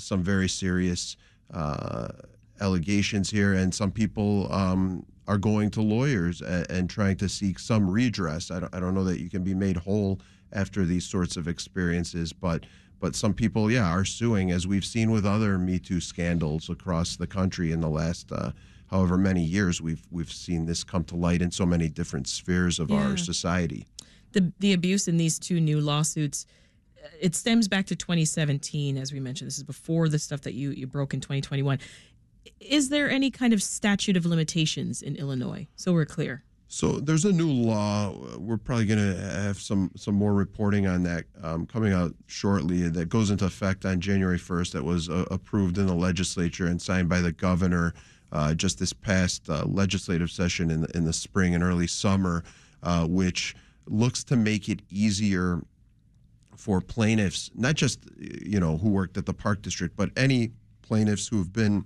some 0.00 0.22
very 0.22 0.48
serious 0.48 1.16
uh, 1.52 2.08
allegations 2.60 3.30
here, 3.30 3.54
and 3.54 3.74
some 3.74 3.90
people 3.90 4.52
um, 4.52 5.04
are 5.26 5.38
going 5.38 5.70
to 5.70 5.82
lawyers 5.82 6.42
and, 6.42 6.70
and, 6.70 6.90
trying 6.90 7.16
to 7.16 7.28
seek 7.28 7.58
some 7.58 7.88
redress. 7.88 8.50
I 8.50 8.60
don't, 8.60 8.74
I 8.74 8.80
don't 8.80 8.94
know 8.94 9.04
that 9.04 9.20
you 9.20 9.30
can 9.30 9.42
be 9.42 9.54
made 9.54 9.76
whole 9.76 10.20
after 10.52 10.84
these 10.84 11.04
sorts 11.04 11.36
of 11.36 11.48
experiences, 11.48 12.32
but 12.32 12.64
but 13.00 13.14
some 13.14 13.34
people, 13.34 13.70
yeah, 13.70 13.90
are 13.90 14.04
suing, 14.04 14.50
as 14.50 14.66
we've 14.66 14.84
seen 14.84 15.10
with 15.10 15.26
other 15.26 15.58
Me 15.58 15.78
Too 15.78 16.00
scandals 16.00 16.70
across 16.70 17.16
the 17.16 17.26
country 17.26 17.72
in 17.72 17.80
the 17.80 17.88
last. 17.88 18.32
Uh, 18.32 18.52
however 18.90 19.16
many 19.16 19.42
years 19.42 19.80
we've 19.80 20.06
we've 20.10 20.32
seen 20.32 20.66
this 20.66 20.84
come 20.84 21.04
to 21.04 21.16
light 21.16 21.42
in 21.42 21.50
so 21.50 21.66
many 21.66 21.88
different 21.88 22.28
spheres 22.28 22.78
of 22.78 22.90
yeah. 22.90 23.02
our 23.02 23.16
society. 23.16 23.86
The 24.32 24.52
the 24.60 24.72
abuse 24.72 25.08
in 25.08 25.16
these 25.16 25.38
two 25.38 25.60
new 25.60 25.80
lawsuits 25.80 26.46
it 27.20 27.34
stems 27.34 27.68
back 27.68 27.86
to 27.86 27.96
2017 27.96 28.96
as 28.96 29.12
we 29.12 29.20
mentioned 29.20 29.46
this 29.46 29.58
is 29.58 29.64
before 29.64 30.08
the 30.08 30.18
stuff 30.18 30.40
that 30.42 30.54
you 30.54 30.70
you 30.70 30.86
broke 30.86 31.14
in 31.14 31.20
2021 31.20 31.78
is 32.60 32.88
there 32.88 33.10
any 33.10 33.30
kind 33.30 33.52
of 33.52 33.62
statute 33.62 34.16
of 34.16 34.26
limitations 34.26 35.02
in 35.02 35.16
Illinois 35.16 35.66
so 35.76 35.92
we're 35.92 36.04
clear 36.04 36.44
so 36.66 36.92
there's 36.98 37.24
a 37.24 37.32
new 37.32 37.52
law. 37.52 38.12
We're 38.36 38.56
probably 38.56 38.86
going 38.86 38.98
to 38.98 39.20
have 39.20 39.60
some 39.60 39.92
some 39.94 40.16
more 40.16 40.34
reporting 40.34 40.88
on 40.88 41.04
that 41.04 41.24
um, 41.40 41.66
coming 41.66 41.92
out 41.92 42.14
shortly. 42.26 42.88
That 42.88 43.08
goes 43.08 43.30
into 43.30 43.44
effect 43.44 43.84
on 43.84 44.00
January 44.00 44.38
1st. 44.38 44.72
That 44.72 44.82
was 44.82 45.08
uh, 45.08 45.24
approved 45.30 45.78
in 45.78 45.86
the 45.86 45.94
legislature 45.94 46.66
and 46.66 46.82
signed 46.82 47.08
by 47.08 47.20
the 47.20 47.30
governor 47.30 47.94
uh, 48.32 48.54
just 48.54 48.78
this 48.78 48.92
past 48.92 49.48
uh, 49.48 49.64
legislative 49.66 50.30
session 50.30 50.70
in 50.70 50.80
the, 50.80 50.96
in 50.96 51.04
the 51.04 51.12
spring 51.12 51.54
and 51.54 51.62
early 51.62 51.86
summer, 51.86 52.42
uh, 52.82 53.06
which 53.06 53.54
looks 53.86 54.24
to 54.24 54.36
make 54.36 54.68
it 54.68 54.80
easier 54.90 55.62
for 56.56 56.80
plaintiffs, 56.80 57.50
not 57.54 57.74
just 57.74 58.00
you 58.18 58.60
know 58.60 58.76
who 58.76 58.88
worked 58.88 59.16
at 59.16 59.26
the 59.26 59.34
Park 59.34 59.62
District, 59.62 59.96
but 59.96 60.10
any 60.16 60.52
plaintiffs 60.82 61.26
who 61.26 61.38
have 61.38 61.52
been 61.52 61.84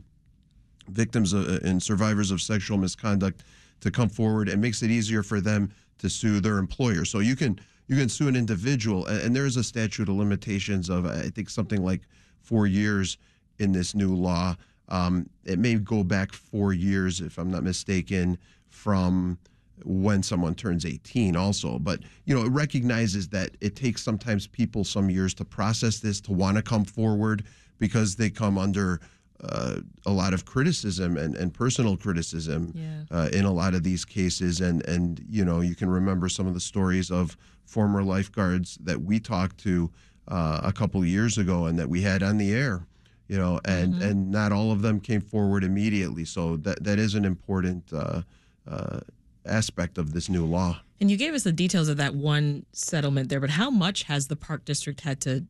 victims 0.88 1.32
of, 1.32 1.46
and 1.64 1.82
survivors 1.82 2.30
of 2.30 2.40
sexual 2.40 2.78
misconduct 2.78 3.42
to 3.80 3.90
come 3.90 4.08
forward. 4.08 4.48
It 4.48 4.58
makes 4.58 4.82
it 4.82 4.90
easier 4.90 5.22
for 5.22 5.40
them 5.40 5.70
to 5.98 6.08
sue 6.08 6.40
their 6.40 6.58
employer. 6.58 7.04
So 7.04 7.18
you 7.18 7.36
can 7.36 7.58
you 7.86 7.96
can 7.96 8.08
sue 8.08 8.28
an 8.28 8.36
individual, 8.36 9.06
and 9.06 9.34
there 9.34 9.46
is 9.46 9.56
a 9.56 9.64
statute 9.64 10.08
of 10.08 10.14
limitations 10.14 10.90
of 10.90 11.06
I 11.06 11.30
think 11.30 11.48
something 11.50 11.82
like 11.82 12.02
four 12.40 12.66
years 12.66 13.18
in 13.58 13.72
this 13.72 13.94
new 13.94 14.14
law. 14.14 14.56
Um, 14.88 15.28
it 15.44 15.58
may 15.58 15.74
go 15.74 16.02
back 16.02 16.32
four 16.32 16.72
years, 16.72 17.20
if 17.20 17.38
I'm 17.38 17.50
not 17.50 17.62
mistaken, 17.62 18.38
from 18.68 19.38
when 19.84 20.22
someone 20.22 20.54
turns 20.54 20.84
18 20.84 21.36
also 21.36 21.78
but 21.78 22.00
you 22.24 22.34
know 22.34 22.42
it 22.44 22.50
recognizes 22.50 23.28
that 23.28 23.56
it 23.60 23.76
takes 23.76 24.02
sometimes 24.02 24.46
people 24.46 24.84
some 24.84 25.10
years 25.10 25.34
to 25.34 25.44
process 25.44 26.00
this 26.00 26.20
to 26.20 26.32
want 26.32 26.56
to 26.56 26.62
come 26.62 26.84
forward 26.84 27.44
because 27.78 28.16
they 28.16 28.30
come 28.30 28.58
under 28.58 29.00
uh, 29.44 29.76
a 30.04 30.10
lot 30.10 30.34
of 30.34 30.44
criticism 30.44 31.16
and, 31.16 31.36
and 31.36 31.54
personal 31.54 31.96
criticism 31.96 32.72
yeah. 32.74 33.02
uh, 33.10 33.28
in 33.32 33.44
a 33.44 33.52
lot 33.52 33.74
of 33.74 33.82
these 33.82 34.04
cases 34.04 34.60
and 34.60 34.86
and 34.88 35.24
you 35.28 35.44
know 35.44 35.60
you 35.60 35.74
can 35.74 35.88
remember 35.88 36.28
some 36.28 36.46
of 36.46 36.54
the 36.54 36.60
stories 36.60 37.10
of 37.10 37.36
former 37.64 38.02
lifeguards 38.02 38.78
that 38.82 39.00
we 39.00 39.20
talked 39.20 39.58
to 39.58 39.90
uh, 40.28 40.60
a 40.64 40.72
couple 40.72 41.04
years 41.04 41.38
ago 41.38 41.66
and 41.66 41.78
that 41.78 41.88
we 41.88 42.02
had 42.02 42.22
on 42.22 42.36
the 42.38 42.52
air 42.52 42.86
you 43.28 43.36
know, 43.36 43.60
and 43.64 43.94
mm-hmm. 43.94 44.02
and 44.02 44.30
not 44.30 44.52
all 44.52 44.72
of 44.72 44.82
them 44.82 45.00
came 45.00 45.20
forward 45.20 45.62
immediately. 45.62 46.24
So 46.24 46.56
that 46.58 46.82
that 46.82 46.98
is 46.98 47.14
an 47.14 47.24
important 47.24 47.92
uh, 47.92 48.22
uh, 48.66 49.00
aspect 49.48 49.98
of 49.98 50.12
this 50.12 50.28
new 50.28 50.44
law. 50.44 50.80
And 51.00 51.10
you 51.10 51.16
gave 51.16 51.34
us 51.34 51.44
the 51.44 51.52
details 51.52 51.88
of 51.88 51.96
that 51.98 52.14
one 52.14 52.66
settlement 52.72 53.28
there, 53.28 53.40
but 53.40 53.50
how 53.50 53.70
much 53.70 54.04
has 54.04 54.28
the 54.28 54.36
Park 54.36 54.64
District 54.64 55.00
had 55.02 55.20
to 55.22 55.44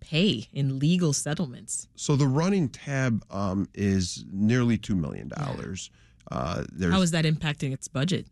pay 0.00 0.46
in 0.52 0.78
legal 0.78 1.12
settlements? 1.12 1.88
So 1.96 2.16
the 2.16 2.28
running 2.28 2.68
tab 2.68 3.24
um, 3.30 3.68
is 3.74 4.24
nearly 4.32 4.78
two 4.78 4.94
million 4.94 5.28
dollars. 5.28 5.90
Uh, 6.30 6.64
how 6.80 7.02
is 7.02 7.10
that 7.12 7.24
impacting 7.24 7.72
its 7.72 7.88
budget? 7.88 8.26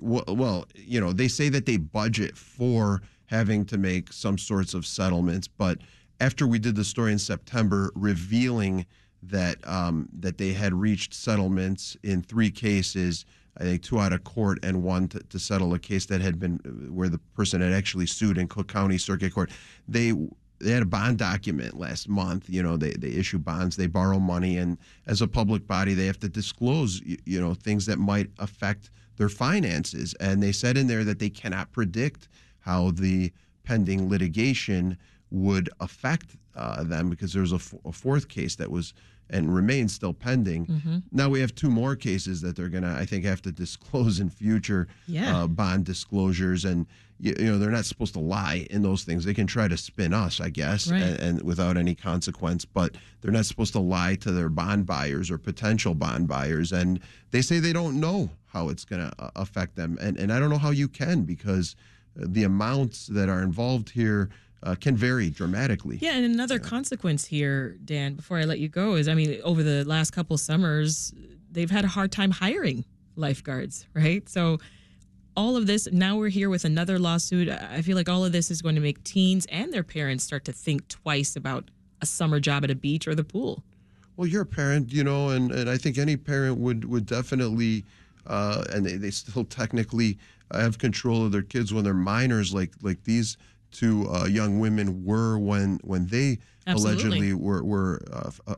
Well, 0.00 0.24
well, 0.28 0.66
you 0.74 1.00
know, 1.00 1.12
they 1.12 1.28
say 1.28 1.48
that 1.48 1.66
they 1.66 1.76
budget 1.76 2.36
for 2.36 3.02
having 3.26 3.64
to 3.66 3.78
make 3.78 4.12
some 4.12 4.38
sorts 4.38 4.74
of 4.74 4.86
settlements, 4.86 5.48
but 5.48 5.78
after 6.20 6.46
we 6.46 6.58
did 6.58 6.76
the 6.76 6.84
story 6.84 7.12
in 7.12 7.18
September, 7.18 7.90
revealing 7.94 8.86
that 9.22 9.56
um, 9.68 10.08
that 10.18 10.38
they 10.38 10.52
had 10.52 10.72
reached 10.74 11.14
settlements 11.14 11.96
in 12.02 12.22
three 12.22 12.50
cases. 12.50 13.24
I 13.58 13.64
think 13.64 13.82
two 13.82 13.98
out 13.98 14.12
of 14.12 14.24
court 14.24 14.58
and 14.62 14.82
one 14.82 15.08
to, 15.08 15.20
to, 15.20 15.38
settle 15.38 15.74
a 15.74 15.78
case 15.78 16.06
that 16.06 16.20
had 16.20 16.38
been 16.38 16.58
where 16.92 17.08
the 17.08 17.18
person 17.18 17.60
had 17.60 17.72
actually 17.72 18.06
sued 18.06 18.38
in 18.38 18.48
Cook 18.48 18.68
County 18.68 18.96
Circuit 18.96 19.34
Court. 19.34 19.50
They 19.88 20.12
they 20.60 20.72
had 20.72 20.82
a 20.82 20.86
bond 20.86 21.18
document 21.18 21.78
last 21.78 22.08
month. 22.08 22.48
You 22.48 22.62
know, 22.62 22.76
they, 22.76 22.90
they 22.92 23.08
issue 23.08 23.38
bonds, 23.38 23.76
they 23.76 23.86
borrow 23.86 24.18
money, 24.18 24.58
and 24.58 24.78
as 25.06 25.22
a 25.22 25.26
public 25.26 25.66
body, 25.66 25.94
they 25.94 26.06
have 26.06 26.20
to 26.20 26.28
disclose, 26.28 27.00
you, 27.00 27.16
you 27.24 27.40
know, 27.40 27.54
things 27.54 27.86
that 27.86 27.98
might 27.98 28.30
affect 28.38 28.90
their 29.16 29.30
finances. 29.30 30.14
And 30.20 30.42
they 30.42 30.52
said 30.52 30.76
in 30.76 30.86
there 30.86 31.04
that 31.04 31.18
they 31.18 31.30
cannot 31.30 31.72
predict 31.72 32.28
how 32.60 32.90
the 32.90 33.32
pending 33.64 34.08
litigation 34.08 34.98
would 35.30 35.70
affect 35.80 36.36
uh, 36.54 36.82
them 36.84 37.08
because 37.08 37.32
there's 37.32 37.52
a, 37.52 37.56
f- 37.56 37.74
a 37.84 37.92
fourth 37.92 38.28
case 38.28 38.56
that 38.56 38.70
was 38.70 38.92
and 39.30 39.54
remains 39.54 39.94
still 39.94 40.12
pending. 40.12 40.66
Mm-hmm. 40.66 40.98
Now 41.12 41.28
we 41.28 41.40
have 41.40 41.54
two 41.54 41.70
more 41.70 41.96
cases 41.96 42.40
that 42.42 42.56
they're 42.56 42.68
going 42.68 42.82
to, 42.82 42.90
I 42.90 43.04
think, 43.04 43.24
have 43.24 43.42
to 43.42 43.52
disclose 43.52 44.20
in 44.20 44.28
future 44.28 44.88
yeah. 45.06 45.42
uh, 45.42 45.46
bond 45.46 45.84
disclosures. 45.84 46.64
And, 46.64 46.86
you, 47.18 47.34
you, 47.38 47.44
know, 47.46 47.58
they're 47.58 47.70
not 47.70 47.84
supposed 47.84 48.14
to 48.14 48.20
lie 48.20 48.66
in 48.70 48.82
those 48.82 49.04
things. 49.04 49.24
They 49.24 49.34
can 49.34 49.46
try 49.46 49.68
to 49.68 49.76
spin 49.76 50.12
us, 50.12 50.40
I 50.40 50.50
guess, 50.50 50.90
right. 50.90 51.00
and, 51.00 51.20
and, 51.20 51.42
without 51.42 51.76
any 51.76 51.94
consequence, 51.94 52.64
but 52.64 52.96
they're 53.20 53.32
not 53.32 53.46
supposed 53.46 53.72
to 53.74 53.80
lie 53.80 54.16
to 54.16 54.32
their 54.32 54.48
bond 54.48 54.86
buyers 54.86 55.30
or 55.30 55.38
potential 55.38 55.94
bond 55.94 56.28
buyers. 56.28 56.72
And 56.72 57.00
they 57.30 57.42
say 57.42 57.58
they 57.58 57.72
don't 57.72 58.00
know 58.00 58.30
how 58.46 58.68
it's 58.68 58.84
going 58.84 59.08
to 59.08 59.12
uh, 59.22 59.30
affect 59.36 59.76
them. 59.76 59.96
And, 60.00 60.18
and 60.18 60.32
I 60.32 60.38
don't 60.40 60.50
know 60.50 60.58
how 60.58 60.70
you 60.70 60.88
can 60.88 61.22
because 61.22 61.76
the 62.16 62.44
amounts 62.44 63.06
that 63.06 63.28
are 63.28 63.42
involved 63.42 63.90
here 63.90 64.30
uh, 64.62 64.74
can 64.74 64.96
vary 64.96 65.30
dramatically. 65.30 65.98
Yeah, 66.00 66.14
and 66.14 66.24
another 66.24 66.56
yeah. 66.56 66.68
consequence 66.68 67.26
here, 67.26 67.76
Dan, 67.84 68.14
before 68.14 68.38
I 68.38 68.44
let 68.44 68.58
you 68.58 68.68
go, 68.68 68.94
is 68.94 69.08
I 69.08 69.14
mean, 69.14 69.40
over 69.42 69.62
the 69.62 69.84
last 69.84 70.10
couple 70.12 70.36
summers, 70.36 71.12
they've 71.50 71.70
had 71.70 71.84
a 71.84 71.88
hard 71.88 72.12
time 72.12 72.30
hiring 72.30 72.84
lifeguards, 73.16 73.86
right? 73.94 74.28
So 74.28 74.58
all 75.36 75.56
of 75.56 75.66
this, 75.66 75.88
now 75.90 76.16
we're 76.16 76.28
here 76.28 76.50
with 76.50 76.64
another 76.64 76.98
lawsuit. 76.98 77.48
I 77.48 77.82
feel 77.82 77.96
like 77.96 78.08
all 78.08 78.24
of 78.24 78.32
this 78.32 78.50
is 78.50 78.60
going 78.60 78.74
to 78.74 78.80
make 78.80 79.02
teens 79.04 79.46
and 79.50 79.72
their 79.72 79.82
parents 79.82 80.24
start 80.24 80.44
to 80.46 80.52
think 80.52 80.86
twice 80.88 81.36
about 81.36 81.70
a 82.02 82.06
summer 82.06 82.40
job 82.40 82.64
at 82.64 82.70
a 82.70 82.74
beach 82.74 83.06
or 83.06 83.14
the 83.14 83.24
pool. 83.24 83.62
Well, 84.16 84.26
you're 84.26 84.42
a 84.42 84.46
parent, 84.46 84.92
you 84.92 85.04
know, 85.04 85.30
and, 85.30 85.50
and 85.52 85.70
I 85.70 85.78
think 85.78 85.96
any 85.96 86.16
parent 86.16 86.58
would 86.58 86.84
would 86.84 87.06
definitely, 87.06 87.84
uh, 88.26 88.64
and 88.70 88.84
they, 88.84 88.96
they 88.96 89.10
still 89.10 89.44
technically 89.44 90.18
have 90.52 90.78
control 90.78 91.24
of 91.24 91.32
their 91.32 91.42
kids 91.42 91.72
when 91.72 91.84
they're 91.84 91.94
minors, 91.94 92.52
like 92.52 92.72
like 92.82 93.02
these 93.04 93.38
to 93.72 94.08
uh, 94.10 94.26
young 94.26 94.58
women 94.58 95.04
were 95.04 95.38
when 95.38 95.78
when 95.84 96.06
they 96.06 96.38
Absolutely. 96.66 97.02
allegedly 97.02 97.34
were 97.34 97.62
were 97.64 98.00
uh, 98.12 98.30
uh, 98.46 98.54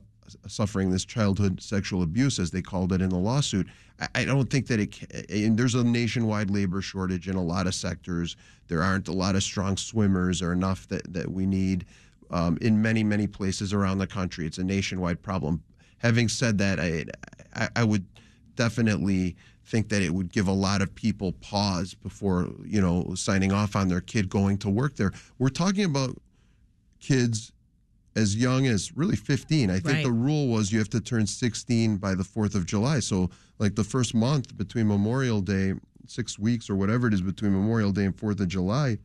suffering 0.46 0.90
this 0.90 1.04
childhood 1.04 1.62
sexual 1.62 2.02
abuse, 2.02 2.38
as 2.38 2.50
they 2.50 2.62
called 2.62 2.92
it 2.92 3.02
in 3.02 3.10
the 3.10 3.18
lawsuit. 3.18 3.66
I, 4.00 4.08
I 4.14 4.24
don't 4.24 4.50
think 4.50 4.66
that 4.68 4.80
it. 4.80 5.30
And 5.30 5.56
there's 5.56 5.74
a 5.74 5.84
nationwide 5.84 6.50
labor 6.50 6.80
shortage 6.80 7.28
in 7.28 7.36
a 7.36 7.42
lot 7.42 7.66
of 7.66 7.74
sectors. 7.74 8.36
There 8.68 8.82
aren't 8.82 9.08
a 9.08 9.12
lot 9.12 9.34
of 9.34 9.42
strong 9.42 9.76
swimmers 9.76 10.42
or 10.42 10.52
enough 10.52 10.88
that 10.88 11.12
that 11.12 11.30
we 11.30 11.46
need 11.46 11.84
um, 12.30 12.58
in 12.60 12.80
many 12.80 13.04
many 13.04 13.26
places 13.26 13.72
around 13.72 13.98
the 13.98 14.06
country. 14.06 14.46
It's 14.46 14.58
a 14.58 14.64
nationwide 14.64 15.22
problem. 15.22 15.62
Having 15.98 16.28
said 16.28 16.58
that, 16.58 16.80
I 16.80 17.04
I, 17.54 17.68
I 17.76 17.84
would 17.84 18.04
definitely 18.56 19.36
think 19.64 19.88
that 19.88 20.02
it 20.02 20.12
would 20.12 20.32
give 20.32 20.48
a 20.48 20.52
lot 20.52 20.82
of 20.82 20.94
people 20.94 21.32
pause 21.40 21.94
before 21.94 22.48
you 22.64 22.80
know 22.80 23.14
signing 23.14 23.52
off 23.52 23.76
on 23.76 23.88
their 23.88 24.00
kid 24.00 24.28
going 24.28 24.58
to 24.58 24.70
work 24.70 24.96
there. 24.96 25.12
We're 25.38 25.48
talking 25.48 25.84
about 25.84 26.16
kids 27.00 27.52
as 28.16 28.36
young 28.36 28.66
as 28.66 28.96
really 28.96 29.16
15. 29.16 29.70
I 29.70 29.74
think 29.74 29.86
right. 29.86 30.04
the 30.04 30.12
rule 30.12 30.48
was 30.48 30.72
you 30.72 30.78
have 30.78 30.90
to 30.90 31.00
turn 31.00 31.26
16 31.26 31.96
by 31.96 32.14
the 32.14 32.22
4th 32.22 32.54
of 32.54 32.66
July. 32.66 33.00
So 33.00 33.30
like 33.58 33.74
the 33.74 33.84
first 33.84 34.14
month 34.14 34.56
between 34.56 34.86
Memorial 34.86 35.40
Day, 35.40 35.74
6 36.06 36.38
weeks 36.38 36.68
or 36.68 36.76
whatever 36.76 37.06
it 37.06 37.14
is 37.14 37.22
between 37.22 37.52
Memorial 37.52 37.90
Day 37.90 38.04
and 38.04 38.16
4th 38.16 38.40
of 38.40 38.48
July, 38.48 38.98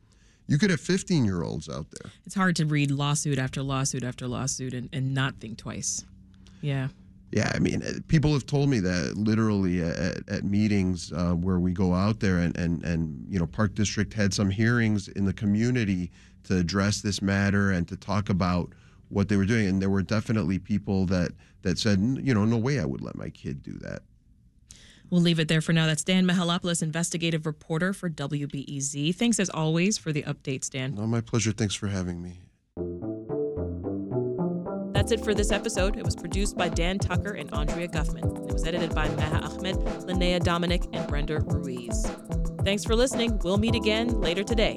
you 0.46 0.58
could 0.58 0.70
have 0.70 0.80
15 0.80 1.24
year 1.24 1.42
olds 1.42 1.68
out 1.68 1.86
there. 1.90 2.10
It's 2.26 2.34
hard 2.34 2.56
to 2.56 2.66
read 2.66 2.90
lawsuit 2.90 3.38
after 3.38 3.62
lawsuit 3.62 4.04
after 4.04 4.26
lawsuit 4.26 4.74
and, 4.74 4.88
and 4.92 5.14
not 5.14 5.36
think 5.36 5.58
twice. 5.58 6.04
Yeah. 6.60 6.88
Yeah, 7.30 7.52
I 7.54 7.58
mean, 7.58 7.82
uh, 7.82 7.92
people 8.08 8.32
have 8.32 8.46
told 8.46 8.70
me 8.70 8.80
that 8.80 9.16
literally 9.16 9.82
at, 9.82 10.28
at 10.28 10.44
meetings 10.44 11.12
uh, 11.12 11.32
where 11.32 11.58
we 11.58 11.72
go 11.72 11.92
out 11.94 12.20
there, 12.20 12.38
and, 12.38 12.56
and, 12.56 12.82
and 12.84 13.26
you 13.28 13.38
know, 13.38 13.46
Park 13.46 13.74
District 13.74 14.14
had 14.14 14.32
some 14.32 14.48
hearings 14.48 15.08
in 15.08 15.26
the 15.26 15.34
community 15.34 16.10
to 16.44 16.56
address 16.56 17.02
this 17.02 17.20
matter 17.20 17.70
and 17.70 17.86
to 17.88 17.96
talk 17.96 18.30
about 18.30 18.72
what 19.10 19.28
they 19.28 19.36
were 19.36 19.44
doing, 19.44 19.68
and 19.68 19.82
there 19.82 19.90
were 19.90 20.02
definitely 20.02 20.58
people 20.58 21.06
that 21.06 21.32
that 21.62 21.78
said, 21.78 21.98
you 22.22 22.32
know, 22.32 22.44
no 22.44 22.56
way 22.56 22.78
I 22.78 22.84
would 22.84 23.02
let 23.02 23.16
my 23.16 23.30
kid 23.30 23.62
do 23.62 23.72
that. 23.80 24.02
We'll 25.10 25.22
leave 25.22 25.38
it 25.38 25.48
there 25.48 25.60
for 25.60 25.72
now. 25.72 25.86
That's 25.86 26.04
Dan 26.04 26.26
Mihalopoulos, 26.26 26.82
investigative 26.82 27.46
reporter 27.46 27.92
for 27.92 28.10
WBEZ. 28.10 29.14
Thanks 29.14 29.40
as 29.40 29.48
always 29.50 29.96
for 29.96 30.12
the 30.12 30.22
updates, 30.22 30.68
Dan. 30.68 30.94
No, 30.94 31.06
my 31.06 31.20
pleasure. 31.20 31.52
Thanks 31.52 31.74
for 31.74 31.88
having 31.88 32.22
me. 32.22 32.40
That's 35.08 35.22
it 35.22 35.24
for 35.24 35.32
this 35.32 35.52
episode. 35.52 35.96
It 35.96 36.04
was 36.04 36.14
produced 36.14 36.58
by 36.58 36.68
Dan 36.68 36.98
Tucker 36.98 37.32
and 37.32 37.50
Andrea 37.54 37.88
Guthmann. 37.88 38.46
It 38.46 38.52
was 38.52 38.66
edited 38.66 38.94
by 38.94 39.08
Maha 39.08 39.38
Ahmed, 39.38 39.76
Linnea 40.04 40.38
Dominic, 40.38 40.82
and 40.92 41.08
Brenda 41.08 41.40
Ruiz. 41.40 42.06
Thanks 42.62 42.84
for 42.84 42.94
listening. 42.94 43.38
We'll 43.42 43.56
meet 43.56 43.74
again 43.74 44.20
later 44.20 44.44
today. 44.44 44.76